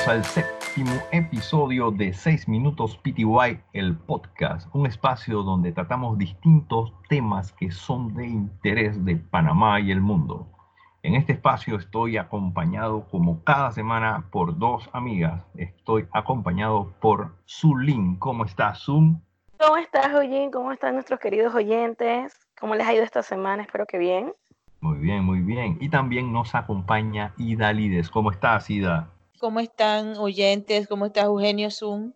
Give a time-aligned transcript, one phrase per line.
[0.00, 6.92] bienvenidos al séptimo episodio de 6 Minutos PTY, el podcast, un espacio donde tratamos distintos
[7.08, 10.46] temas que son de interés de Panamá y el mundo.
[11.02, 15.42] En este espacio estoy acompañado como cada semana por dos amigas.
[15.54, 18.16] Estoy acompañado por Zulín.
[18.16, 19.20] ¿Cómo estás, Zoom?
[19.58, 20.50] ¿Cómo estás, Oyin?
[20.50, 22.34] ¿Cómo están nuestros queridos oyentes?
[22.58, 23.62] ¿Cómo les ha ido esta semana?
[23.62, 24.32] Espero que bien.
[24.80, 25.78] Muy bien, muy bien.
[25.80, 28.08] Y también nos acompaña Ida Lides.
[28.08, 29.10] ¿Cómo estás, Ida?
[29.40, 30.86] ¿Cómo están oyentes?
[30.86, 32.12] ¿Cómo estás, Eugenio Zoom?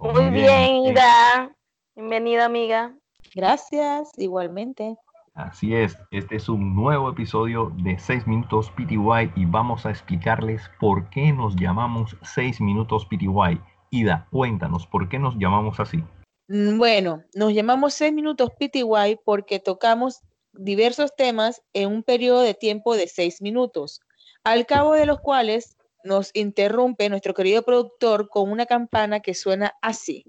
[0.00, 1.54] Muy, bien, Ida.
[1.94, 2.92] Bienvenida, amiga.
[3.32, 4.96] Gracias, igualmente.
[5.34, 10.68] Así es, este es un nuevo episodio de 6 Minutos PTY y vamos a explicarles
[10.80, 13.60] por qué nos llamamos 6 Minutos PTY.
[13.90, 16.02] Ida, cuéntanos, ¿por qué nos llamamos así?
[16.48, 20.22] Mm, bueno, nos llamamos 6 Minutos PTY porque tocamos
[20.52, 24.00] diversos temas en un periodo de tiempo de seis minutos,
[24.42, 29.74] al cabo de los cuales nos interrumpe nuestro querido productor con una campana que suena
[29.82, 30.24] así.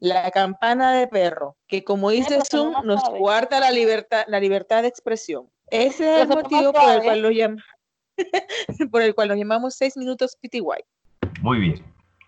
[0.00, 4.88] La campana de perro, que como dice Zoom, nos guarda la libertad, la libertad de
[4.88, 5.48] expresión.
[5.70, 7.30] Ese es el motivo por el cual lo
[8.90, 10.84] por el cual nos llamamos seis minutos PTY.
[11.40, 11.82] Muy bien,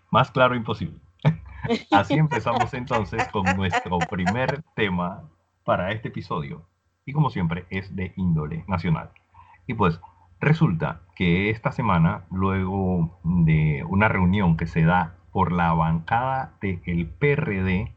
[0.09, 0.99] más claro imposible.
[1.91, 5.29] Así empezamos entonces con nuestro primer tema
[5.63, 6.65] para este episodio.
[7.05, 9.11] Y como siempre, es de índole nacional.
[9.67, 9.99] Y pues
[10.39, 17.07] resulta que esta semana, luego de una reunión que se da por la bancada del
[17.07, 17.95] PRD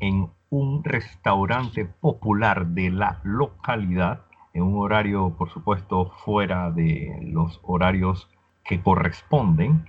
[0.00, 4.22] en un restaurante popular de la localidad,
[4.54, 8.30] en un horario, por supuesto, fuera de los horarios
[8.64, 9.88] que corresponden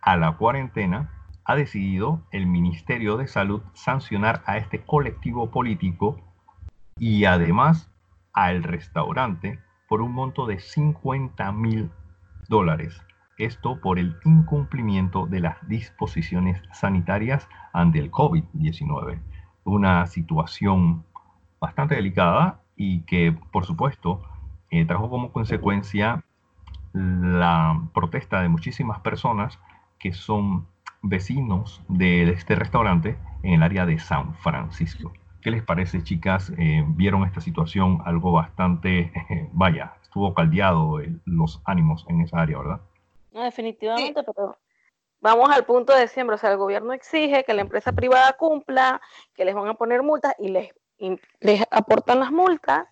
[0.00, 1.10] a la cuarentena,
[1.44, 6.20] ha decidido el Ministerio de Salud sancionar a este colectivo político
[6.98, 7.90] y además
[8.32, 9.58] al restaurante
[9.88, 11.90] por un monto de 50 mil
[12.48, 13.02] dólares.
[13.38, 19.20] Esto por el incumplimiento de las disposiciones sanitarias ante el COVID-19.
[19.64, 21.04] Una situación
[21.60, 24.22] bastante delicada y que, por supuesto,
[24.70, 26.24] eh, trajo como consecuencia
[26.92, 29.58] la protesta de muchísimas personas
[29.98, 30.66] que son
[31.02, 35.12] vecinos de este restaurante en el área de San Francisco.
[35.42, 36.50] ¿Qué les parece, chicas?
[36.58, 39.12] Eh, ¿Vieron esta situación algo bastante,
[39.52, 42.80] vaya, estuvo caldeado los ánimos en esa área, ¿verdad?
[43.32, 44.56] No, definitivamente, pero
[45.20, 46.34] vamos al punto de siempre.
[46.34, 49.00] O sea, el gobierno exige que la empresa privada cumpla,
[49.34, 50.74] que les van a poner multas y les,
[51.40, 52.86] les aportan las multas,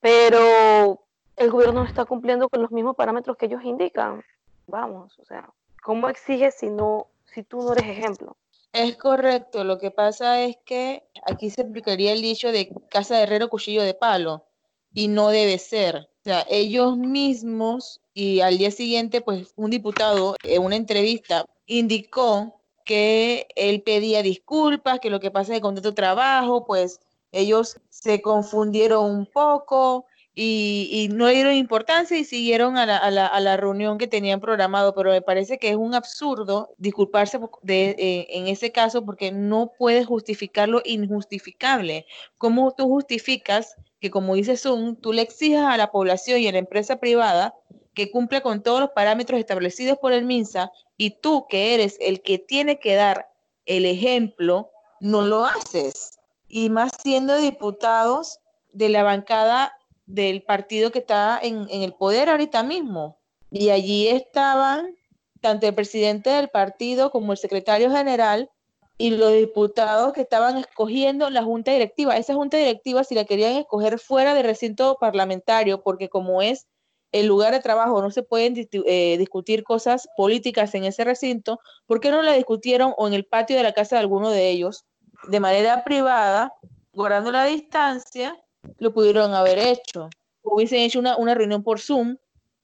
[0.00, 1.00] pero
[1.36, 4.22] el gobierno no está cumpliendo con los mismos parámetros que ellos indican.
[4.66, 5.48] Vamos, o sea,
[5.82, 8.36] ¿cómo exiges si, no, si tú no eres ejemplo?
[8.72, 13.22] Es correcto, lo que pasa es que aquí se aplicaría el dicho de casa de
[13.22, 14.44] herrero, cuchillo de palo,
[14.92, 15.96] y no debe ser.
[15.96, 22.60] O sea, ellos mismos, y al día siguiente, pues un diputado en una entrevista indicó
[22.84, 27.00] que él pedía disculpas, que lo que pasa es que con tu trabajo, pues
[27.32, 30.06] ellos se confundieron un poco,
[30.40, 35.58] y, no dieron importancia y siguieron a la, reunión que tenían programado, pero me parece
[35.58, 40.80] que es un absurdo disculparse de, eh, en ese caso porque no puedes justificar lo
[40.84, 42.06] injustificable.
[42.36, 46.52] ¿Cómo tú justificas que, como dice Zoom, tú le exijas a la población y a
[46.52, 47.56] la empresa privada
[47.94, 52.22] que cumpla con todos los parámetros establecidos por el MINSA y tú, que eres el
[52.22, 53.28] que tiene que dar
[53.66, 56.20] el ejemplo, no lo haces?
[56.46, 58.38] Y más siendo diputados
[58.72, 59.72] de la bancada
[60.08, 63.18] del partido que está en, el poder ahorita mismo.
[63.50, 64.96] Y allí estaban
[65.40, 68.50] tanto el presidente del partido como el secretario general
[68.96, 72.16] y los diputados que estaban escogiendo la junta directiva.
[72.16, 76.66] Esa junta directiva, si la querían escoger fuera del recinto parlamentario, porque como es
[77.12, 82.00] el lugar de trabajo, no se pueden eh, discutir cosas políticas en ese recinto, ¿por
[82.00, 84.84] qué no la discutieron o en el patio de la casa de alguno de ellos
[85.28, 86.52] de manera privada,
[86.92, 88.36] guardando la distancia
[88.78, 90.10] lo pudieron haber hecho.
[90.42, 92.16] Hubiesen hecho una, una reunión por Zoom,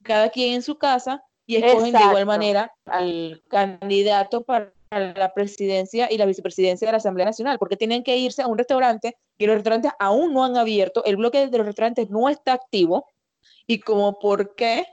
[0.02, 6.08] cada quien en su casa, y escogen de igual manera al candidato para la presidencia
[6.10, 9.46] y la vicepresidencia de la Asamblea Nacional, porque tienen que irse a un restaurante que
[9.46, 13.06] los restaurantes aún no han abierto, el bloque de los restaurantes no está activo,
[13.66, 14.86] y como por qué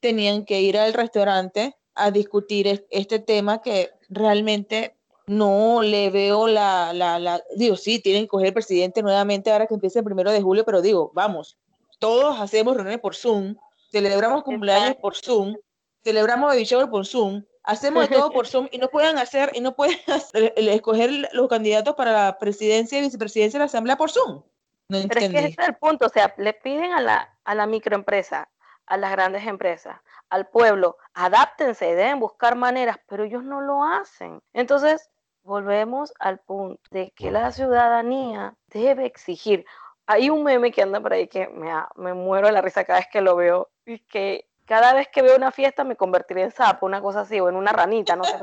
[0.00, 4.95] tenían que ir al restaurante a discutir este tema que realmente
[5.26, 9.66] no le veo la, la, la, digo, sí, tienen que coger el presidente nuevamente ahora
[9.66, 11.58] que empiece el primero de julio, pero digo, vamos,
[11.98, 13.56] todos hacemos reuniones por Zoom,
[13.90, 15.56] celebramos cumpleaños por Zoom,
[16.04, 19.74] celebramos baby shower por Zoom, hacemos todo por Zoom y no pueden hacer, y no
[19.74, 19.98] pueden
[20.56, 24.42] escoger los candidatos para la presidencia y vicepresidencia de la Asamblea por Zoom.
[24.88, 27.54] No Pero es que ese es el punto, o sea, le piden a la, a
[27.56, 28.48] la microempresa
[28.86, 30.00] a las grandes empresas,
[30.30, 34.40] al pueblo, adáptense, deben buscar maneras, pero ellos no lo hacen.
[34.52, 35.10] Entonces,
[35.46, 39.64] volvemos al punto de que la ciudadanía debe exigir.
[40.06, 42.98] Hay un meme que anda por ahí que me, me muero de la risa cada
[42.98, 46.50] vez que lo veo y que cada vez que veo una fiesta me convertiré en
[46.50, 48.36] sapo, una cosa así, o en una ranita, no sé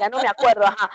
[0.00, 0.90] ya no me acuerdo, ajá.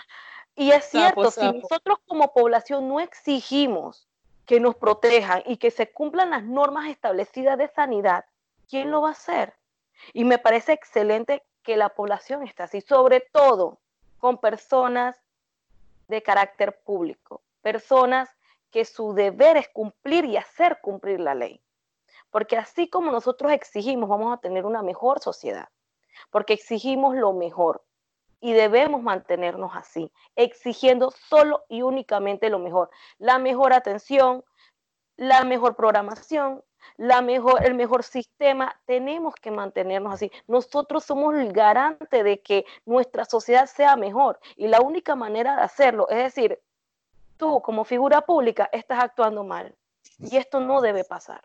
[0.56, 4.08] Y es cierto, si nosotros como población no exigimos
[4.46, 8.24] que nos protejan y que se cumplan las normas establecidas de sanidad,
[8.68, 9.54] ¿quién lo va a hacer?
[10.12, 13.78] Y me parece excelente que la población esté así, sobre todo
[14.18, 15.23] con personas
[16.08, 18.28] de carácter público, personas
[18.70, 21.62] que su deber es cumplir y hacer cumplir la ley.
[22.30, 25.68] Porque así como nosotros exigimos, vamos a tener una mejor sociedad,
[26.30, 27.84] porque exigimos lo mejor
[28.40, 34.44] y debemos mantenernos así, exigiendo solo y únicamente lo mejor, la mejor atención,
[35.16, 36.62] la mejor programación,
[36.96, 40.30] la mejor, el mejor sistema, tenemos que mantenernos así.
[40.46, 45.62] Nosotros somos el garante de que nuestra sociedad sea mejor y la única manera de
[45.62, 46.60] hacerlo es decir,
[47.36, 49.74] tú como figura pública estás actuando mal
[50.18, 51.42] y esto no debe pasar.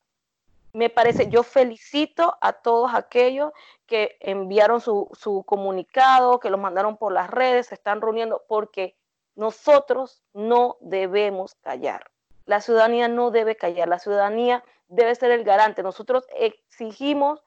[0.71, 3.51] Me parece, yo felicito a todos aquellos
[3.87, 8.95] que enviaron su, su comunicado, que los mandaron por las redes, se están reuniendo, porque
[9.35, 12.11] nosotros no debemos callar.
[12.45, 15.81] La ciudadanía no debe callar, la ciudadanía debe ser el garante.
[15.81, 17.41] Nosotros exigimos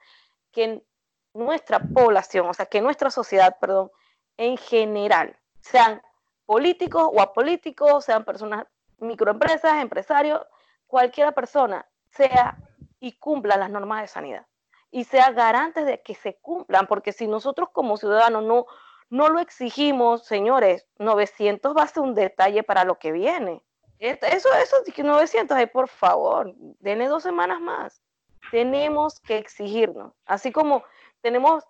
[0.53, 0.83] que
[1.35, 3.91] nuestra población, o sea, que nuestra sociedad, perdón,
[4.39, 6.03] en general, sean
[6.47, 8.67] políticos o apolíticos, sean personas,
[8.99, 10.41] microempresas, empresarios,
[10.87, 12.57] cualquiera persona sea
[13.01, 14.47] y cumpla las normas de sanidad
[14.91, 18.67] y sea garante de que se cumplan, porque si nosotros como ciudadanos no,
[19.09, 23.63] no lo exigimos, señores, 900 va a ser un detalle para lo que viene.
[24.03, 28.03] Eso, eso, 900, ay, por favor, denle dos semanas más.
[28.51, 30.13] Tenemos que exigirnos.
[30.27, 30.83] Así como
[31.21, 31.63] tenemos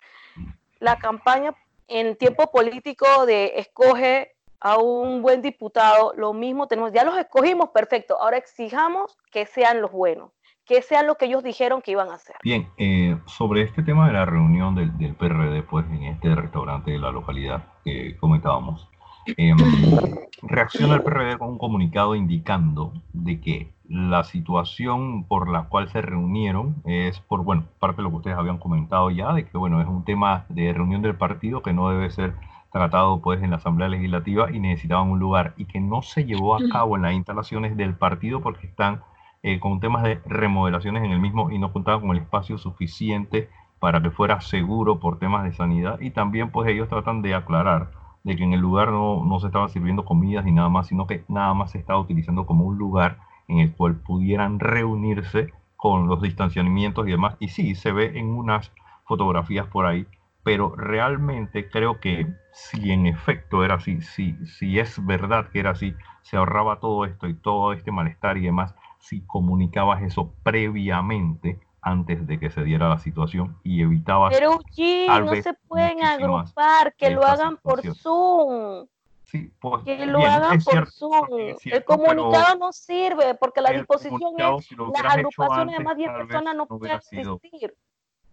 [0.80, 1.54] la campaña
[1.88, 7.68] en tiempo político de escoge a un buen diputado, lo mismo tenemos, ya los escogimos,
[7.68, 10.30] perfecto, ahora exijamos que sean los buenos,
[10.64, 12.36] que sean lo que ellos dijeron que iban a hacer.
[12.42, 16.92] Bien, eh, sobre este tema de la reunión del, del PRD, pues en este restaurante
[16.92, 18.88] de la localidad que comentábamos,
[19.26, 19.56] Em,
[20.42, 26.02] reacciona el PRD con un comunicado indicando de que la situación por la cual se
[26.02, 29.80] reunieron es por, bueno, parte de lo que ustedes habían comentado ya, de que, bueno,
[29.80, 32.34] es un tema de reunión del partido que no debe ser
[32.72, 36.56] tratado pues en la Asamblea Legislativa y necesitaban un lugar y que no se llevó
[36.56, 39.02] a cabo en las instalaciones del partido porque están
[39.42, 43.50] eh, con temas de remodelaciones en el mismo y no contaban con el espacio suficiente
[43.78, 48.01] para que fuera seguro por temas de sanidad y también pues ellos tratan de aclarar
[48.24, 51.06] de que en el lugar no, no se estaba sirviendo comidas ni nada más, sino
[51.06, 56.06] que nada más se estaba utilizando como un lugar en el cual pudieran reunirse con
[56.06, 57.36] los distanciamientos y demás.
[57.40, 58.72] Y sí, se ve en unas
[59.04, 60.06] fotografías por ahí,
[60.44, 65.70] pero realmente creo que si en efecto era así, si, si es verdad que era
[65.70, 71.60] así, se ahorraba todo esto y todo este malestar y demás, si comunicabas eso previamente,
[71.82, 74.30] antes de que se diera la situación y evitaba.
[74.30, 78.86] Pero G, no se pueden agrupar, que lo hagan por Zoom.
[79.24, 81.26] Sí, pues, que lo hagan por Zoom.
[81.64, 86.12] el comunicado no sirve porque la disposición es si las agrupaciones de más de 10
[86.12, 87.74] personas no pueden existir.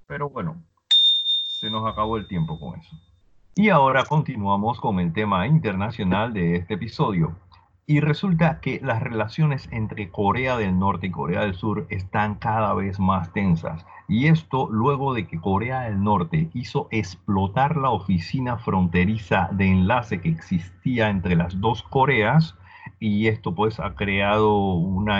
[0.05, 2.95] Pero bueno, se nos acabó el tiempo con eso.
[3.55, 7.35] Y ahora continuamos con el tema internacional de este episodio.
[7.89, 12.75] Y resulta que las relaciones entre Corea del Norte y Corea del Sur están cada
[12.75, 13.83] vez más tensas.
[14.07, 20.21] Y esto luego de que Corea del Norte hizo explotar la oficina fronteriza de enlace
[20.21, 22.55] que existía entre las dos Coreas.
[22.99, 25.11] Y esto pues ha creado un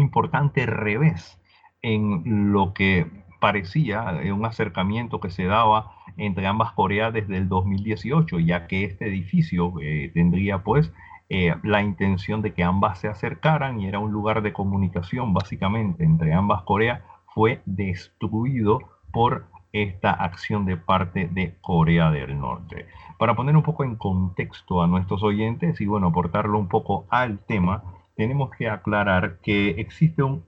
[0.00, 1.40] importante revés
[1.82, 3.06] en lo que
[3.38, 9.06] parecía un acercamiento que se daba entre ambas Coreas desde el 2018, ya que este
[9.06, 10.92] edificio eh, tendría pues
[11.30, 16.04] eh, la intención de que ambas se acercaran y era un lugar de comunicación básicamente
[16.04, 17.02] entre ambas Coreas,
[17.34, 18.80] fue destruido
[19.12, 22.86] por esta acción de parte de Corea del Norte.
[23.18, 27.38] Para poner un poco en contexto a nuestros oyentes y bueno, aportarlo un poco al
[27.40, 27.82] tema,
[28.16, 30.44] tenemos que aclarar que existe un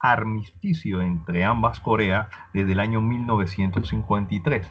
[0.00, 4.70] armisticio entre ambas Coreas desde el año 1953,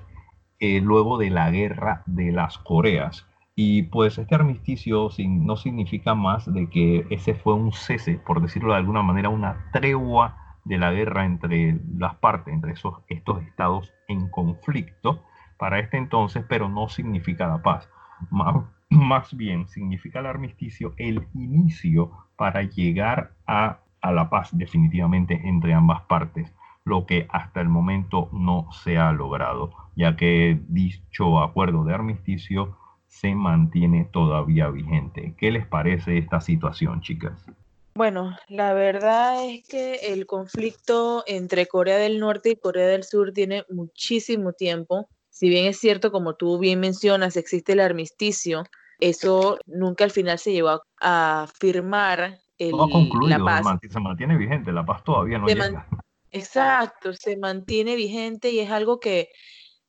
[0.60, 3.25] eh, luego de la guerra de las Coreas.
[3.56, 8.72] Y pues este armisticio no significa más de que ese fue un cese, por decirlo
[8.74, 13.94] de alguna manera, una tregua de la guerra entre las partes, entre esos, estos estados
[14.08, 15.22] en conflicto
[15.58, 17.90] para este entonces, pero no significa la paz.
[18.32, 18.56] Más,
[18.90, 25.74] más bien significa el armisticio el inicio para llegar a, a la paz definitivamente entre
[25.74, 26.52] ambas partes.
[26.86, 32.76] lo que hasta el momento no se ha logrado, ya que dicho acuerdo de armisticio
[33.13, 35.36] se mantiene todavía vigente.
[35.38, 37.46] ¿Qué les parece esta situación, chicas?
[37.93, 43.32] Bueno, la verdad es que el conflicto entre Corea del Norte y Corea del Sur
[43.32, 45.08] tiene muchísimo tiempo.
[45.29, 48.63] Si bien es cierto, como tú bien mencionas, existe el armisticio,
[49.00, 53.79] eso nunca al final se llevó a, firmar el, no ha concluido, la paz.
[53.88, 55.88] Se mantiene vigente, la paz todavía no llega.
[56.32, 59.29] Exacto, se mantiene vigente y es algo que,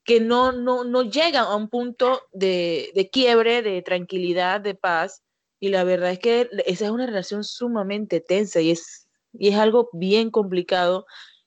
[0.04, 5.22] que no, no, no llega a un punto de, de quiebre, de tranquilidad, de paz.
[5.60, 9.56] Y la verdad es que esa es una relación sumamente tensa y es, y es
[9.56, 11.06] algo bien complicado.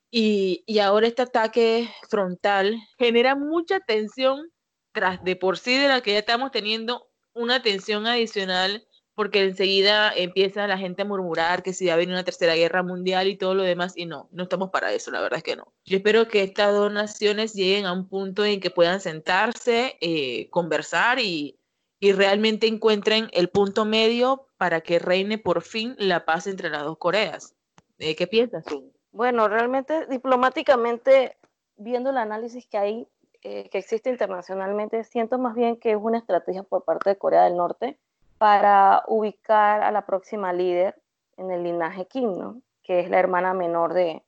[0.09, 4.51] Y, y ahora este ataque frontal genera mucha tensión
[4.91, 8.86] tras de por sí de la que ya estamos teniendo una tensión adicional
[9.17, 12.83] porque enseguida empieza la gente a murmurar que si va a venir una tercera guerra
[12.83, 15.55] mundial y todo lo demás, y no, no estamos para eso, la verdad es que
[15.55, 15.73] no.
[15.85, 20.51] Yo espero que estas dos naciones lleguen a un punto en que puedan sentarse, eh,
[20.51, 21.57] conversar y,
[21.99, 26.83] y realmente encuentren el punto medio para que reine por fin la paz entre las
[26.83, 27.55] dos Coreas.
[27.97, 28.93] Eh, ¿Qué piensas tú?
[29.11, 31.37] Bueno, realmente diplomáticamente,
[31.75, 33.07] viendo el análisis que hay,
[33.41, 37.45] eh, que existe internacionalmente, siento más bien que es una estrategia por parte de Corea
[37.45, 37.97] del Norte
[38.37, 40.95] para ubicar a la próxima líder
[41.37, 42.61] en el linaje Kim, ¿no?
[42.83, 44.23] que es la hermana menor de,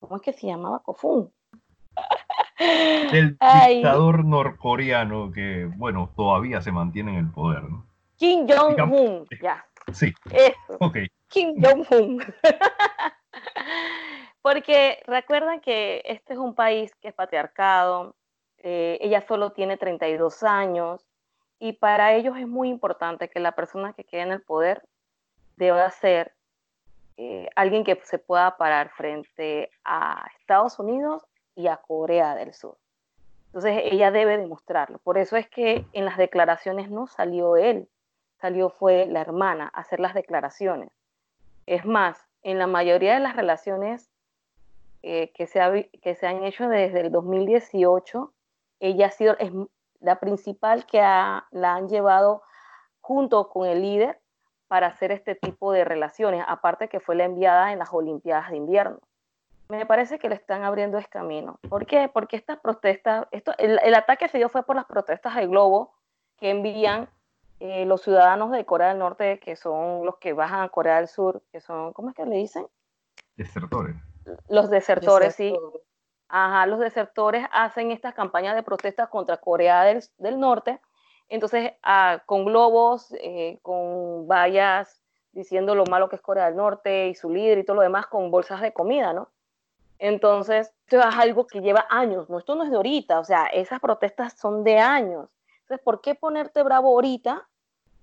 [0.00, 0.80] ¿cómo es que se llamaba?
[0.80, 1.30] Kofun.
[2.60, 7.62] El dictador norcoreano que, bueno, todavía se mantiene en el poder.
[7.62, 7.86] ¿no?
[8.16, 9.64] Kim Jong-un, ya.
[9.92, 10.12] Sí.
[10.30, 10.78] Eso.
[11.28, 12.22] Kim Jong-un.
[14.42, 18.14] Porque recuerdan que este es un país que es patriarcado,
[18.58, 21.06] eh, ella solo tiene 32 años,
[21.60, 24.82] y para ellos es muy importante que la persona que quede en el poder
[25.56, 26.32] deba ser
[27.18, 31.22] eh, alguien que se pueda parar frente a Estados Unidos
[31.54, 32.78] y a Corea del Sur.
[33.48, 34.98] Entonces ella debe demostrarlo.
[35.00, 37.88] Por eso es que en las declaraciones no salió él,
[38.40, 40.90] salió fue la hermana a hacer las declaraciones.
[41.66, 44.08] Es más, en la mayoría de las relaciones
[45.02, 48.32] eh, que, se que se han hecho desde el 2018,
[48.80, 49.36] ella ha sido,
[50.00, 52.42] la principal que la han llevado
[53.00, 54.20] junto con el líder
[54.68, 58.56] para hacer este tipo de relaciones, aparte que fue la enviada en las Olimpiadas de
[58.56, 58.98] invierno.
[59.68, 61.58] Me parece que le están abriendo ese camino.
[61.68, 62.10] ¿Por qué?
[62.12, 65.94] Porque estas protestas, esto, el, ataque se dio fue por las protestas de globo
[66.38, 67.08] que envían
[67.60, 71.08] eh, los ciudadanos de Corea del Norte, que son los que bajan a Corea del
[71.08, 72.66] Sur, que son, ¿cómo es que le dicen?
[73.36, 73.96] Desertores.
[74.48, 75.56] Los desertores, sí
[76.32, 80.80] Ajá, los desertores hacen estas campañas de protesta contra Corea del, Norte,
[81.28, 87.08] entonces ah, con globos, eh, con vallas diciendo lo malo que es Corea del Norte
[87.08, 89.28] y su líder y todo lo demás con bolsas de comida, ¿no?
[89.98, 93.46] Entonces, esto es algo que lleva años, no, esto no es de ahorita, o sea,
[93.46, 95.28] esas protestas son de años.
[95.62, 97.46] Entonces, ¿por qué ponerte bravo ahorita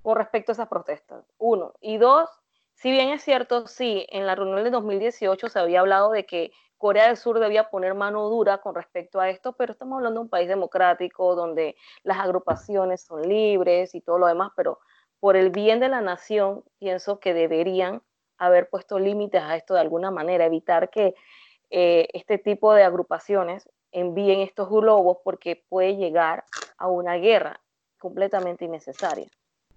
[0.03, 1.25] con respecto a esas protestas?
[1.37, 1.73] Uno.
[1.81, 2.29] Y dos,
[2.77, 6.51] si bien es cierto, sí, en la reunión de 2018 se había hablado de que
[6.77, 10.25] Corea del Sur debía poner mano dura con respecto a esto, pero estamos hablando de
[10.25, 14.79] un país democrático donde las agrupaciones son libres y todo lo demás, pero
[15.19, 18.03] por el bien de la nación pienso que deberían
[18.37, 21.15] haber puesto límites a esto de alguna manera, evitar que
[21.71, 26.45] eh, este tipo de agrupaciones envíen estos globos porque puede llegar
[26.77, 27.59] a una guerra
[27.97, 29.27] completamente innecesaria.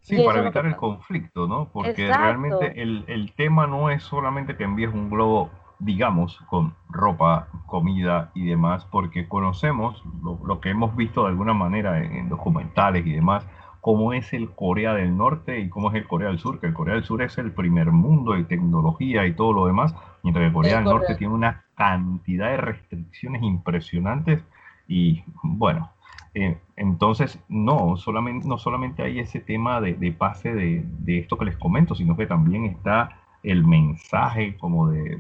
[0.03, 1.69] Sí, para evitar el conflicto, ¿no?
[1.73, 7.49] Porque realmente el, el, tema no es solamente que envíes un globo digamos, con ropa,
[7.67, 13.13] comida y demás, porque conocemos lo, que hemos visto de alguna manera en, documentales y
[13.13, 13.47] demás,
[13.81, 16.75] cómo es el Corea del Norte y cómo es el Corea del Sur, que el
[16.75, 20.53] Corea del Sur es el primer mundo de tecnología y todo lo demás, mientras que
[20.53, 24.45] Corea del Norte tiene una cantidad de restricciones impresionantes
[24.87, 25.91] y bueno,
[26.35, 31.47] eh, entonces no solamente, no solamente hay ese tema de, pase de, de esto que
[31.47, 35.19] les comento, sino que también está el mensaje como de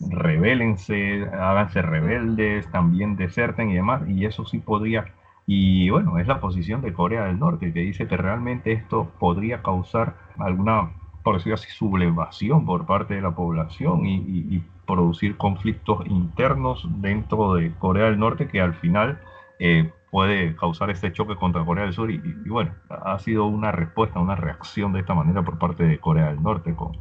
[0.00, 5.14] rebélense, háganse rebeldes, también deserten y demás, y eso sí podría,
[5.46, 9.62] y bueno, es la posición de Corea del Norte, que dice que realmente esto podría
[9.62, 10.90] causar alguna,
[11.22, 17.72] por decirlo así, sublevación por parte de la población y, producir conflictos internos dentro de
[17.78, 19.18] Corea del Norte que al final
[19.58, 23.72] eh, puede causar este choque contra Corea del Sur y, y, bueno, ha sido una
[23.72, 26.96] respuesta, una reacción de esta manera por parte de Corea del Norte con,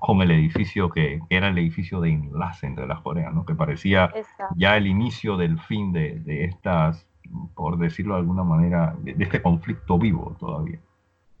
[0.00, 3.46] con el edificio que, era el edificio de enlace entre las Coreas, ¿no?
[3.46, 4.12] que parecía
[4.56, 7.06] ya el inicio del fin de, estas,
[7.54, 10.80] por decirlo de alguna manera, de, este conflicto vivo todavía.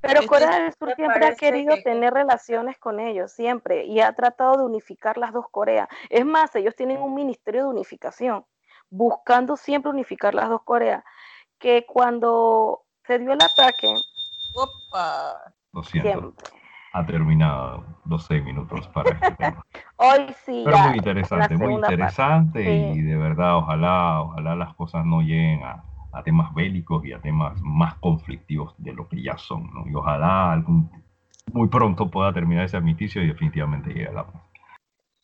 [0.00, 4.12] Pero Corea del Sur siempre ha querido que- tener relaciones con ellos, siempre, y ha
[4.12, 5.88] tratado de unificar las dos Coreas.
[6.10, 8.44] Es más, ellos tienen un ministerio de unificación,
[8.90, 11.04] buscando siempre unificar las dos Coreas,
[11.58, 13.88] que cuando se dio el ataque,
[14.54, 15.34] Opa.
[15.72, 16.44] Lo siento, siempre.
[16.92, 19.64] ha terminado los seis minutos para este tema.
[19.96, 23.02] Hoy sí, Pero ya, muy interesante, muy interesante y Sí.
[23.02, 27.60] de verdad, ojalá, ojalá las cosas no lleguen a, a temas bélicos y a temas
[27.60, 29.86] más conflictivos de lo que ya son, ¿no?
[29.86, 30.90] Y ojalá algún,
[31.52, 34.42] muy pronto pueda terminar ese armisticio y definitivamente llegue a la paz.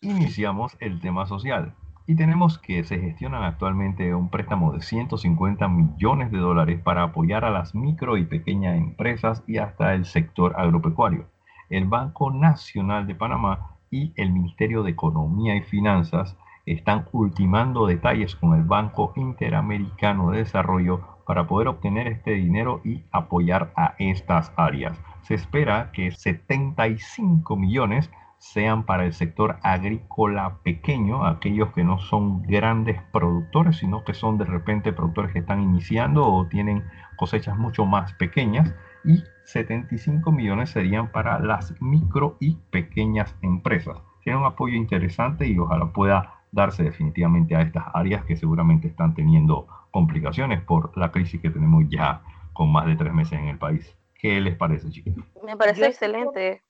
[0.02, 1.74] Iniciamos el tema social
[2.06, 7.44] y tenemos que se gestionan actualmente un préstamo de 150 millones de dólares para apoyar
[7.44, 11.26] a las micro y pequeñas empresas y hasta el sector agropecuario.
[11.70, 18.36] El Banco Nacional de Panamá y el Ministerio de Economía y Finanzas están ultimando detalles
[18.36, 24.52] con el Banco Interamericano de Desarrollo para poder obtener este dinero y apoyar a estas
[24.56, 24.98] áreas.
[25.22, 28.10] Se espera que 75 millones
[28.52, 34.36] sean para el sector agrícola pequeño, aquellos que no son grandes productores, sino que son
[34.36, 36.84] de repente productores que están iniciando o tienen
[37.16, 43.96] cosechas mucho más pequeñas y 75 millones serían para las micro y pequeñas empresas.
[44.22, 49.14] Tiene un apoyo interesante y ojalá pueda darse definitivamente a estas áreas que seguramente están
[49.14, 52.20] teniendo complicaciones por la crisis que tenemos ya
[52.52, 53.96] con más de tres meses en el país.
[54.20, 55.14] ¿Qué les parece, chicos?
[55.44, 56.62] Me parece Yo- excelente,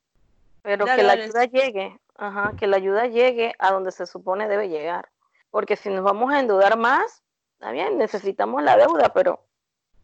[0.64, 4.48] pero Dale, que la ayuda llegue, ajá, que la ayuda llegue a donde se supone
[4.48, 5.10] debe llegar,
[5.50, 9.44] porque si nos vamos a endeudar más, está bien, necesitamos la deuda, pero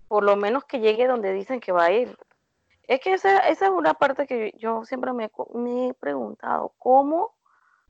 [0.07, 2.15] por lo menos que llegue donde dicen que va a ir.
[2.87, 7.35] Es que esa, esa es una parte que yo siempre me, me he preguntado, ¿cómo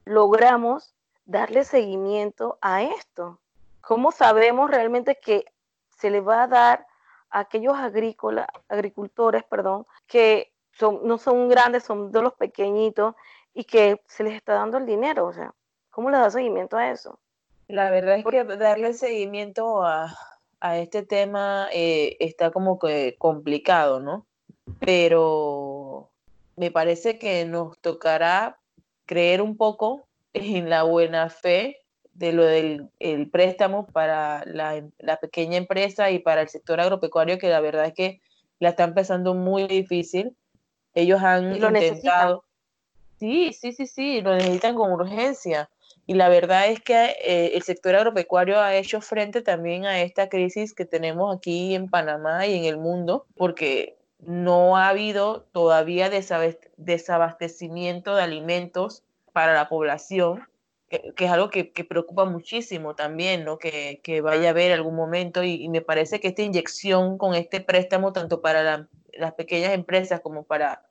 [0.04, 3.40] logramos darle seguimiento a esto?
[3.80, 5.44] ¿Cómo sabemos realmente que
[5.88, 6.86] se le va a dar
[7.30, 13.14] a aquellos agrícola, agricultores, perdón, que son, no son grandes, son de los pequeñitos
[13.54, 15.26] y que se les está dando el dinero?
[15.26, 15.54] O sea,
[15.90, 17.18] ¿cómo le da seguimiento a eso?
[17.68, 20.16] La verdad es que darle seguimiento a,
[20.60, 24.26] a este tema eh, está como que complicado, ¿no?
[24.80, 26.10] Pero
[26.56, 28.58] me parece que nos tocará
[29.06, 31.78] creer un poco en la buena fe
[32.12, 37.38] de lo del el préstamo para la, la pequeña empresa y para el sector agropecuario,
[37.38, 38.20] que la verdad es que
[38.58, 40.36] la están pasando muy difícil.
[40.94, 41.74] Ellos han necesitan.
[41.74, 42.44] intentado.
[43.18, 45.68] Sí, sí, sí, sí, lo necesitan con urgencia.
[46.06, 50.28] Y la verdad es que eh, el sector agropecuario ha hecho frente también a esta
[50.28, 56.10] crisis que tenemos aquí en Panamá y en el mundo, porque no ha habido todavía
[56.76, 60.42] desabastecimiento de alimentos para la población,
[60.88, 63.58] que, que es algo que, que preocupa muchísimo también, ¿no?
[63.58, 67.34] Que, que vaya a haber algún momento y, y me parece que esta inyección con
[67.34, 70.82] este préstamo, tanto para la- las pequeñas empresas como para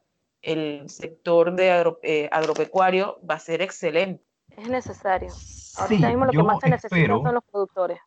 [0.41, 4.23] el sector de agro- eh, agropecuario, va a ser excelente.
[4.57, 5.33] Es necesario.
[5.33, 7.99] Sí, Ahorita mismo lo que más se necesita son los productores.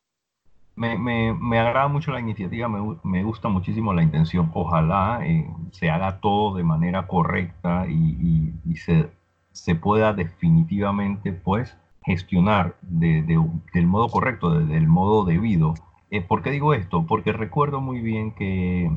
[0.74, 4.50] me, me, me agrada mucho la iniciativa, me, me gusta muchísimo la intención.
[4.54, 9.10] Ojalá eh, se haga todo de manera correcta y, y- y se,
[9.52, 13.40] se pueda definitivamente pues gestionar de- de-
[13.74, 15.74] del modo correcto, de- del modo debido.
[16.10, 17.06] Eh, ¿por qué digo esto?
[17.06, 18.90] Porque recuerdo muy bien que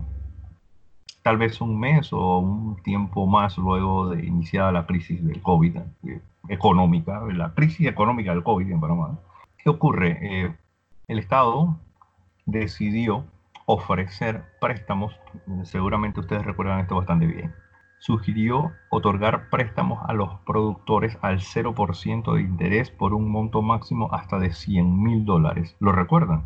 [1.26, 5.78] tal vez un mes o un tiempo más luego de iniciada la crisis del COVID
[6.04, 9.20] eh, económica, la crisis económica del COVID en Panamá,
[9.58, 10.20] ¿qué ocurre?
[10.22, 10.56] Eh,
[11.08, 11.80] el Estado
[12.46, 13.26] decidió
[13.66, 15.20] ofrecer préstamos,
[15.64, 17.56] seguramente ustedes recuerdan esto bastante bien,
[17.98, 24.38] sugirió otorgar préstamos a los productores al 0% de interés por un monto máximo hasta
[24.38, 25.76] de 100 mil dólares.
[25.80, 26.46] ¿Lo recuerdan?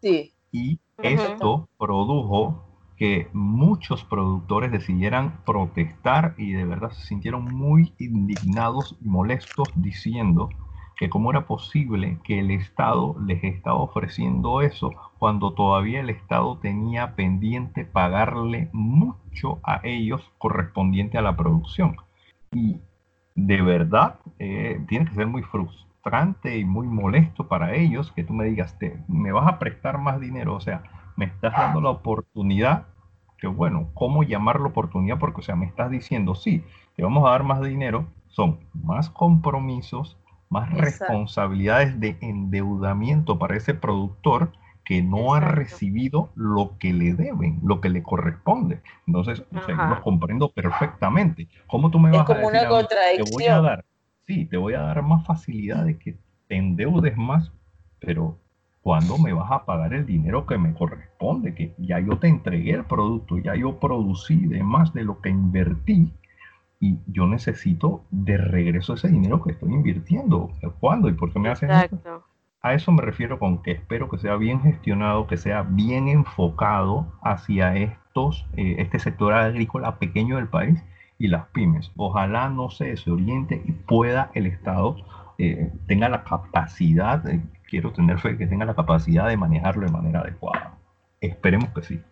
[0.00, 2.71] Sí, Y esto produjo
[3.02, 10.50] que muchos productores decidieran protestar y de verdad se sintieron muy indignados y molestos diciendo
[10.96, 16.58] que cómo era posible que el Estado les estaba ofreciendo eso cuando todavía el Estado
[16.58, 21.96] tenía pendiente pagarle mucho a ellos correspondiente a la producción.
[22.52, 22.76] Y
[23.34, 28.32] de verdad eh, tiene que ser muy frustrante y muy molesto para ellos que tú
[28.32, 30.84] me digas, te, me vas a prestar más dinero, o sea,
[31.16, 32.91] me estás dando la oportunidad,
[33.42, 35.18] que bueno, ¿cómo llamarlo oportunidad?
[35.18, 36.64] Porque, o sea, me estás diciendo, sí,
[36.96, 40.16] te vamos a dar más dinero, son más compromisos,
[40.48, 40.78] más Exacto.
[40.78, 44.52] responsabilidades de endeudamiento para ese productor
[44.84, 48.80] que no ha recibido lo que le deben, lo que le corresponde.
[49.08, 51.48] Entonces, o sea, lo comprendo perfectamente.
[51.66, 53.84] ¿Cómo tú me Es vas a decir una te voy a dar,
[54.26, 57.52] sí, te voy a dar más facilidades que te endeudes más,
[57.98, 58.38] pero
[58.82, 61.54] ¿cuándo me vas a pagar el dinero que me corresponde?
[61.54, 65.30] Que ya yo te entregué el producto, ya yo producí de más de lo que
[65.30, 66.12] invertí
[66.80, 70.50] y yo necesito de regreso ese dinero que estoy invirtiendo.
[70.80, 72.24] ¿Cuándo y por qué me hacen esto?
[72.60, 77.06] A eso me refiero con que espero que sea bien gestionado, que sea bien enfocado
[77.22, 80.84] hacia estos, eh, este sector agrícola pequeño del país
[81.18, 81.92] y las pymes.
[81.96, 84.96] Ojalá no se oriente y pueda el Estado
[85.38, 87.24] eh, tenga la capacidad,
[87.72, 90.76] quiero tener fe, que tenga la capacidad de manejarlo de manera adecuada.
[91.22, 92.02] Esperemos que sí.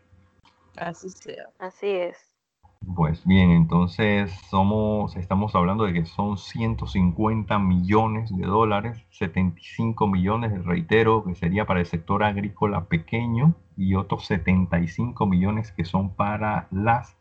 [0.78, 1.50] Así sea.
[1.58, 2.16] Así es.
[2.96, 10.64] Pues bien, entonces somos, estamos hablando de que son 150 millones de dólares, 75 millones,
[10.64, 16.68] reitero, que sería para el sector agrícola pequeño y otros 75 millones que son para
[16.70, 17.18] las,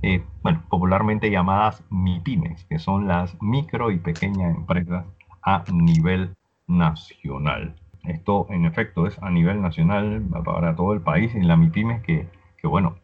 [0.00, 5.04] eh, bueno, popularmente llamadas MIPIMES, que son las micro y pequeñas empresas
[5.42, 6.34] a nivel
[6.66, 7.76] nacional.
[8.04, 12.28] Esto en efecto es a nivel nacional para todo el país y la MIPIMES que,
[12.58, 12.96] que bueno,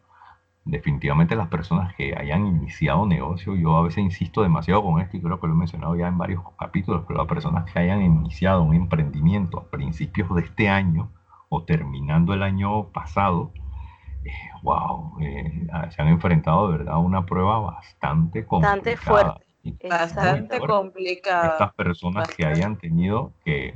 [0.65, 5.21] definitivamente las personas que hayan iniciado negocio, yo a veces insisto demasiado con esto y
[5.21, 8.63] creo que lo he mencionado ya en varios capítulos, pero las personas que hayan iniciado
[8.63, 11.11] un emprendimiento a principios de este año
[11.49, 13.51] o terminando el año pasado,
[14.63, 18.75] wow, eh, eh, se han enfrentado de verdad a una prueba bastante complicada.
[18.77, 19.42] Bastante fuerte.
[19.89, 21.53] Bastante complicada.
[21.53, 23.73] Estas personas que hayan tenido que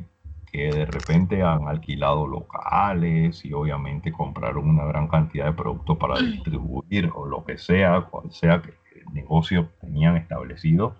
[0.52, 6.20] que de repente han alquilado locales y obviamente compraron una gran cantidad de productos para
[6.20, 10.96] distribuir o lo que sea, cual sea que el negocio tenían establecido.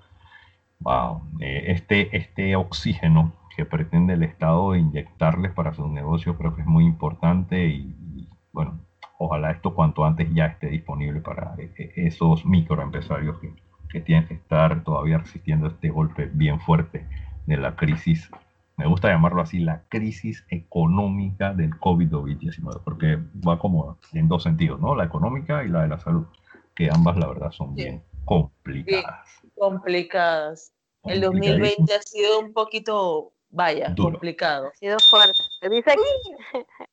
[0.80, 6.62] Wow, eh, este, este oxígeno que pretende el Estado inyectarles para sus negocios creo que
[6.62, 8.80] es muy importante y, bueno,
[9.18, 13.52] ojalá esto cuanto antes ya esté disponible para e, e, esos microempresarios que,
[13.90, 17.06] que tienen que estar todavía resistiendo este golpe bien fuerte
[17.46, 18.30] de la crisis
[18.78, 24.80] me gusta llamarlo así, la crisis económica del COVID-19, porque va como en dos sentidos,
[24.80, 24.96] ¿no?
[24.96, 26.28] La económica y la de la salud,
[26.76, 29.28] que ambas, la verdad, son bien complicadas.
[29.56, 30.74] complicadas.
[31.04, 34.68] El 2020 ha sido un poquito, vaya, complicado.
[34.68, 35.34] Ha sido fuerte.
[35.60, 35.96] Se dice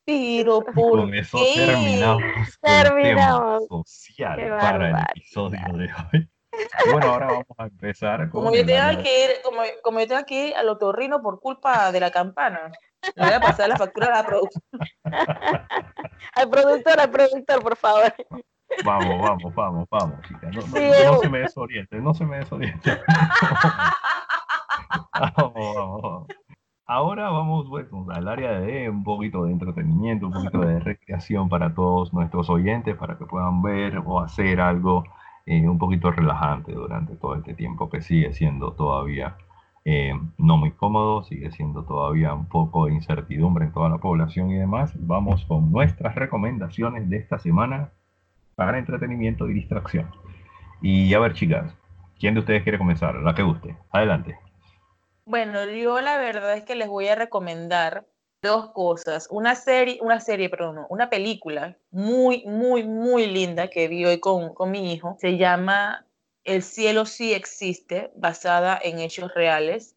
[0.06, 2.22] Pero ¿por Con eso terminamos,
[2.62, 3.62] terminamos.
[3.62, 6.28] el tema social para el episodio de hoy
[6.90, 8.28] bueno, ahora vamos a empezar.
[8.30, 11.92] como, yo tengo que ir, como, como, yo tengo que ir al otorrino por culpa
[11.92, 12.72] de la campana.
[13.14, 14.86] Le voy a pasar la factura a la productora.
[16.34, 18.14] al productor, al productor, por favor.
[18.84, 20.54] Vamos, vamos, vamos, vamos, chicas.
[20.54, 20.60] No,
[21.12, 22.98] no, se me desoriente, no se me desoriente.
[25.36, 26.26] vamos, vamos,
[26.86, 31.74] Ahora vamos bueno, al área de un poquito de entretenimiento, un poquito de recreación para
[31.74, 35.04] todos nuestros oyentes, para que puedan ver o hacer algo
[35.46, 39.36] eh, un poquito relajante durante todo este tiempo, que sigue siendo todavía
[39.86, 44.50] eh, no muy cómodo, sigue siendo todavía un poco de incertidumbre en toda la población
[44.50, 44.92] y demás.
[44.96, 47.92] Vamos con nuestras recomendaciones de esta semana
[48.54, 50.10] para entretenimiento y distracción.
[50.80, 51.76] Y a ver, chicas,
[52.18, 53.16] ¿quién de ustedes quiere comenzar?
[53.16, 53.76] La que guste.
[53.90, 54.38] Adelante.
[55.26, 58.06] Bueno, yo la verdad es que les voy a recomendar
[58.44, 59.26] dos cosas.
[59.30, 64.54] Una serie, una serie, perdón, una película muy, muy, muy linda que vi hoy con,
[64.54, 65.16] con mi hijo.
[65.20, 66.06] Se llama
[66.44, 69.96] El cielo sí existe, basada en hechos reales.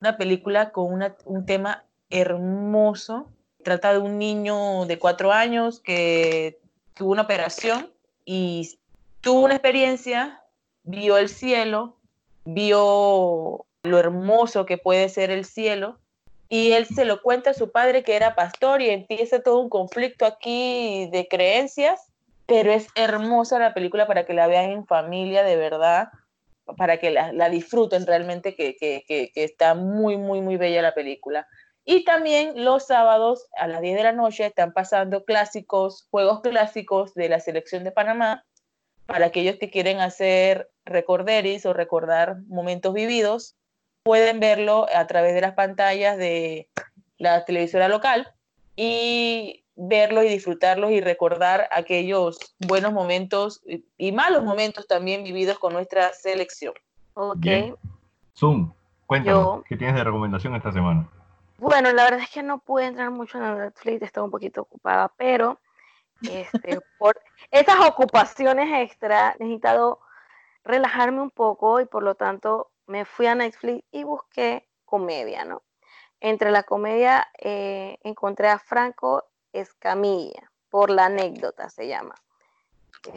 [0.00, 3.30] Una película con una, un tema hermoso.
[3.62, 6.58] Trata de un niño de cuatro años que
[6.94, 7.90] tuvo una operación
[8.24, 8.78] y
[9.20, 10.40] tuvo una experiencia,
[10.84, 11.96] vio el cielo,
[12.44, 15.98] vio lo hermoso que puede ser el cielo
[16.48, 19.68] y él se lo cuenta a su padre que era pastor y empieza todo un
[19.68, 22.10] conflicto aquí de creencias,
[22.46, 26.08] pero es hermosa la película para que la vean en familia de verdad,
[26.76, 31.46] para que la, disfruten realmente, que, que, está muy, muy, muy bella la película.
[31.84, 37.14] Y también los sábados a las 10 de la noche están pasando clásicos, juegos clásicos
[37.14, 38.44] de la selección de Panamá,
[39.06, 43.56] para aquellos que quieren hacer recorderis o recordar momentos vividos
[44.08, 46.70] pueden verlo a través de las pantallas de
[47.18, 48.32] la televisora local
[48.74, 53.60] y verlos y disfrutarlos y recordar aquellos buenos momentos
[53.98, 56.72] y malos momentos también vividos con nuestra selección.
[57.12, 57.76] Ok.
[58.34, 58.72] Zoom,
[59.04, 61.06] cuéntanos, ¿qué tienes de recomendación esta semana?
[61.58, 65.12] Bueno, la verdad es que no pude entrar mucho en Netflix, estaba un poquito ocupada,
[65.18, 65.58] pero
[66.22, 70.00] este, por esas ocupaciones extra he necesitado
[70.64, 75.62] relajarme un poco y por lo tanto me fui a Netflix y busqué comedia, ¿no?
[76.20, 82.14] Entre la comedia eh, encontré a Franco Escamilla, por la anécdota se llama.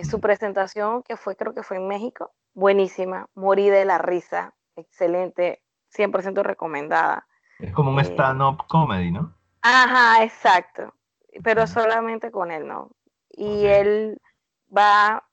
[0.03, 5.63] su presentación, que fue, creo que fue en México, buenísima, morí de la risa, excelente,
[5.95, 7.25] 100% recomendada.
[7.59, 9.33] Es como un eh, stand-up comedy, ¿no?
[9.61, 10.93] Ajá, exacto.
[11.43, 12.91] Pero solamente con él, ¿no?
[13.29, 14.21] Y él
[14.75, 15.23] va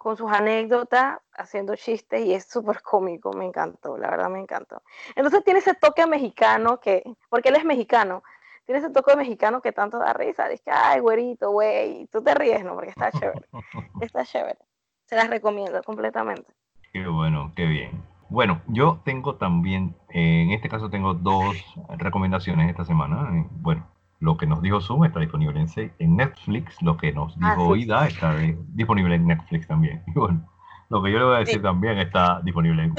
[0.00, 4.80] con sus anécdotas, haciendo chistes y es súper cómico, me encantó, la verdad me encantó.
[5.14, 8.22] Entonces tiene ese toque mexicano que, porque él es mexicano,
[8.64, 12.34] tiene ese toque mexicano que tanto da risa, dice que, ay, güerito, güey, tú te
[12.34, 12.76] ríes, ¿no?
[12.76, 13.46] Porque está chévere,
[14.00, 14.58] está chévere.
[15.04, 16.50] Se las recomiendo completamente.
[16.94, 18.02] Qué bueno, qué bien.
[18.30, 21.54] Bueno, yo tengo también, en este caso tengo dos
[21.98, 23.28] recomendaciones esta semana.
[23.36, 23.86] Eh, bueno,
[24.20, 25.64] lo que nos dijo Zoom está disponible
[25.98, 28.36] en, Netflix, lo que nos ah, dijo Ida está
[28.68, 30.02] disponible en Netflix también.
[30.06, 30.48] Y bueno,
[30.90, 32.94] lo que yo le voy a decir también está disponible en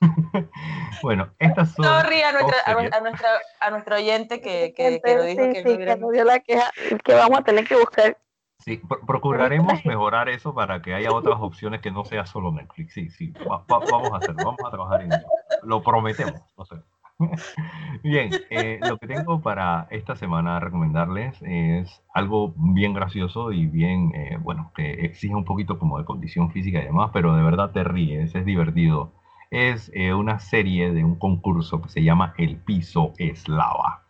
[1.02, 1.84] bueno, estas son.
[1.84, 6.24] No ría a, a, nuestro oyente que, que, que, dijo que, sí, que nos dio
[6.24, 6.70] la queja,
[7.04, 8.16] que vamos a tener que buscar.
[8.60, 12.94] Sí, procuraremos mejorar eso para que haya otras opciones que no sea solo Netflix.
[12.94, 13.32] Sí, sí,
[13.68, 15.26] vamos a hacerlo, vamos a trabajar en ello.
[15.62, 16.40] Lo prometemos.
[16.56, 16.76] No sé.
[18.02, 23.66] Bien, eh, lo que tengo para esta semana a recomendarles es algo bien gracioso y
[23.66, 27.42] bien, eh, bueno, que exige un poquito como de condición física y demás, pero de
[27.42, 29.12] verdad te ríes, es divertido.
[29.50, 34.04] Es eh, una serie de un concurso que se llama El Piso es Lava.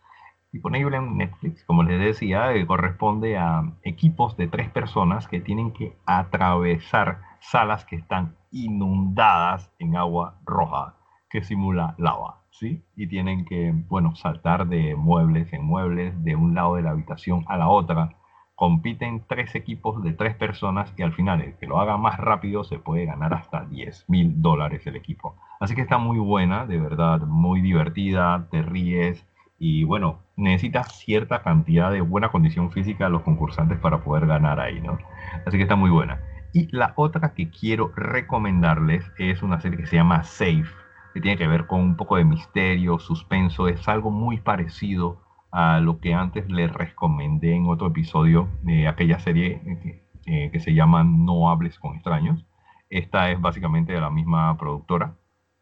[0.51, 5.97] Disponible en Netflix, como les decía, corresponde a equipos de tres personas que tienen que
[6.05, 10.95] atravesar salas que están inundadas en agua roja
[11.29, 12.40] que simula lava.
[12.51, 12.83] ¿Sí?
[12.95, 17.43] Y tienen que, bueno, saltar de muebles en muebles, de un lado de la habitación
[17.47, 18.17] a la otra.
[18.55, 22.63] Compiten tres equipos de tres personas y al final el que lo haga más rápido
[22.63, 25.35] se puede ganar hasta 10 mil dólares el equipo.
[25.59, 29.25] Así que está muy buena, de verdad, muy divertida, te ríes
[29.57, 34.59] y bueno, necesitas cierta cantidad de buena condición física a los concursantes para poder ganar
[34.59, 34.97] ahí, ¿no?
[35.45, 36.19] Así que está muy buena.
[36.53, 40.80] Y la otra que quiero recomendarles es una serie que se llama Safe
[41.13, 45.21] que tiene que ver con un poco de misterio, suspenso, es algo muy parecido
[45.51, 50.59] a lo que antes les recomendé en otro episodio de aquella serie eh, eh, que,
[50.59, 52.45] se llama No hables con extraños.
[52.89, 55.15] Esta es básicamente de la misma productora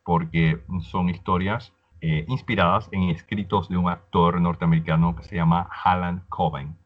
[0.03, 6.23] porque son historias eh, inspiradas en escritos de un actor norteamericano que se llama Alan
[6.29, 6.77] Coben.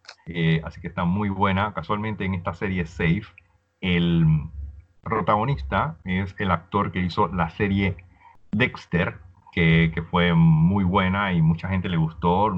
[0.64, 1.74] así que está muy buena.
[1.74, 3.26] Casualmente en esta serie Safe,
[3.82, 4.26] el
[5.02, 7.98] protagonista es el actor que hizo la serie
[8.54, 9.18] Dexter,
[9.54, 12.52] que, fue muy buena y mucha gente le gustó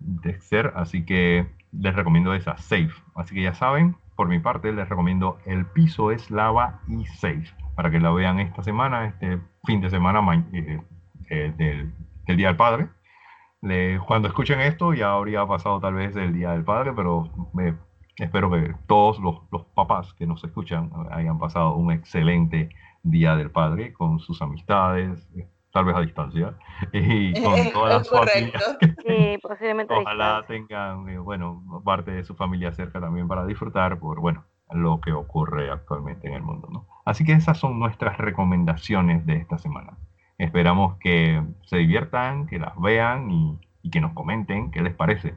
[0.00, 2.92] Dexter, así que les recomiendo esa, Safe.
[3.14, 7.44] Así que ya saben, por mi parte les recomiendo El piso es lava y Safe,
[7.74, 10.20] para que la vean esta semana, este fin de semana
[10.52, 10.80] eh,
[11.28, 11.92] eh, del,
[12.36, 12.88] Día del Padre.
[14.06, 17.30] cuando escuchen esto ya habría pasado tal vez el Día del Padre, pero
[18.16, 22.70] espero que todos los papás que nos escuchan hayan pasado un excelente
[23.02, 25.28] Día del Padre con sus amistades,
[25.72, 26.54] tal vez a distancia,
[26.92, 28.78] y con todas las familias.
[28.80, 34.20] Sí, posiblemente Ojalá tengan, eh, bueno, parte de su familia cerca también para disfrutar por,
[34.20, 36.86] bueno, lo que ocurre actualmente en el mundo, ¿no?
[37.04, 39.96] Así que esas son nuestras recomendaciones de esta semana.
[40.38, 43.58] Esperamos que se diviertan, que las vean y,
[43.90, 45.34] que nos comenten qué les parece.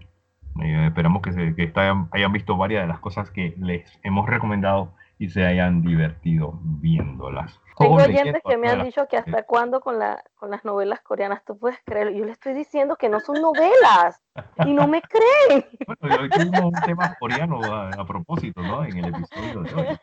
[0.62, 1.74] Eh, esperamos que, se, que
[2.12, 7.60] hayan visto varias de las cosas que les hemos recomendado y se hayan divertido viéndolas.
[7.78, 11.44] Tengo oyentes que me han dicho que hasta cuándo con, la, con las novelas coreanas,
[11.44, 12.12] tú puedes creerlo.
[12.12, 14.22] Yo le estoy diciendo que no son novelas
[14.66, 15.66] y no me creen.
[16.02, 18.86] Bueno, hoy tuvimos un tema coreano a, propósito, ¿no?
[18.86, 20.00] En el episodio de hoy.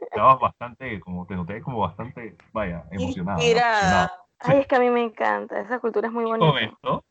[0.00, 3.38] Estabas bastante, como te noté, como bastante, vaya, emocionado.
[3.38, 4.12] Mira.
[4.38, 6.60] Ay, es que a mí me encanta, esa cultura es muy bonita.
[6.60, 7.04] esto,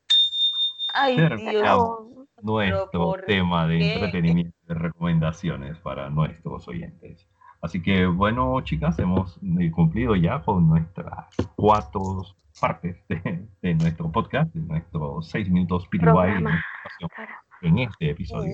[0.94, 2.00] Ay, Dios.
[2.42, 7.26] Nuestro tema de entretenimiento, de recomendaciones para nuestros oyentes.
[7.62, 12.22] Así que bueno, chicas, hemos eh, cumplido ya con nuestras cuatro
[12.60, 16.44] partes de, nuestro podcast, de nuestros seis minutos PTY
[17.62, 18.52] en este episodio.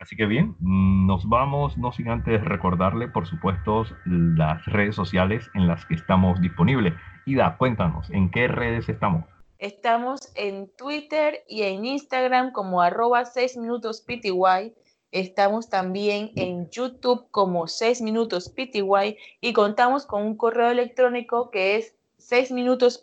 [0.00, 5.66] Así que bien, nos vamos, no sin antes recordarle, por supuesto, las redes sociales en
[5.66, 6.94] las que estamos disponibles.
[7.26, 9.24] Ida, cuéntanos, ¿en qué redes estamos?
[9.58, 14.72] Estamos en Twitter y en Instagram como arroba 6 minutos PTY
[15.10, 21.76] Estamos también en YouTube como 6 minutos PTY y contamos con un correo electrónico que
[21.76, 23.02] es 6 minutos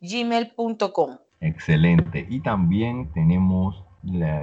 [0.00, 1.18] gmail.com.
[1.40, 2.26] Excelente.
[2.28, 3.84] Y también tenemos,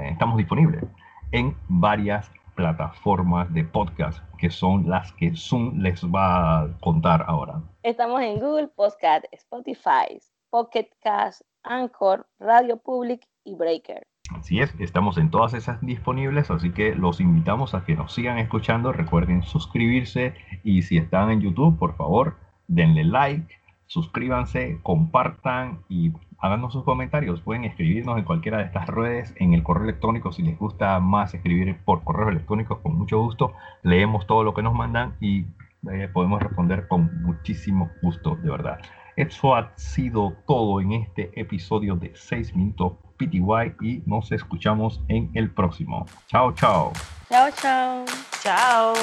[0.09, 0.83] estamos disponibles
[1.31, 7.61] en varias plataformas de podcast que son las que Zoom les va a contar ahora.
[7.81, 14.05] Estamos en Google Podcast, Spotify, Pocket Cast, Anchor, Radio Public y Breaker.
[14.31, 18.37] Así es, estamos en todas esas disponibles, así que los invitamos a que nos sigan
[18.37, 18.93] escuchando.
[18.93, 20.33] Recuerden suscribirse
[20.63, 22.37] y si están en YouTube, por favor,
[22.69, 23.53] denle like,
[23.85, 27.41] suscríbanse, compartan y háganos sus comentarios.
[27.41, 30.31] Pueden escribirnos en cualquiera de estas redes, en el correo electrónico.
[30.31, 33.51] Si les gusta más escribir por correo electrónico, con mucho gusto.
[33.81, 35.45] Leemos todo lo que nos mandan y
[35.91, 38.79] eh, podemos responder con muchísimo gusto, de verdad.
[39.17, 42.93] Eso ha sido todo en este episodio de 6 minutos
[43.27, 46.05] PTY y nos escuchamos en el próximo.
[46.27, 46.93] Chao, chao.
[47.29, 48.05] Chao, chao.
[48.41, 48.93] Chao.